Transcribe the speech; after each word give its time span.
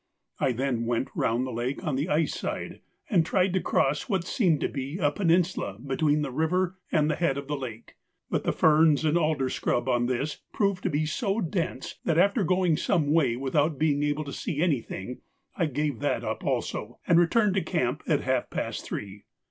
I 0.39 0.51
then 0.51 0.87
went 0.87 1.09
round 1.13 1.45
the 1.45 1.51
lake 1.51 1.83
on 1.85 1.95
the 1.95 2.09
ice 2.09 2.33
side, 2.33 2.81
and 3.07 3.23
tried 3.23 3.53
to 3.53 3.61
cross 3.61 4.09
what 4.09 4.23
seemed 4.25 4.59
to 4.61 4.67
be 4.67 4.97
a 4.97 5.11
peninsula 5.11 5.77
between 5.77 6.23
the 6.23 6.31
river 6.31 6.79
and 6.91 7.07
the 7.07 7.15
head 7.17 7.37
of 7.37 7.47
the 7.47 7.55
lake; 7.55 7.97
but 8.27 8.43
the 8.43 8.51
ferns 8.51 9.05
and 9.05 9.15
alder 9.15 9.47
scrub 9.47 9.87
on 9.87 10.07
this 10.07 10.39
proved 10.53 10.81
to 10.85 10.89
be 10.89 11.05
so 11.05 11.39
dense 11.39 11.99
that 12.03 12.17
after 12.17 12.43
going 12.43 12.77
some 12.77 13.13
way 13.13 13.35
without 13.35 13.77
being 13.77 14.01
able 14.01 14.23
to 14.23 14.33
see 14.33 14.59
anything, 14.59 15.21
I 15.55 15.67
gave 15.67 15.99
that 15.99 16.23
up 16.23 16.43
also, 16.43 16.97
and 17.05 17.19
returned 17.19 17.53
to 17.53 17.61
camp 17.61 18.01
at 18.07 18.21
half 18.21 18.49
past 18.49 18.83
three. 18.83 19.25